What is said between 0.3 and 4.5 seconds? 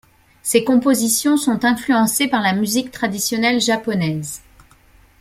Ses compositions sont influencées par la musique traditionnelle japonaise.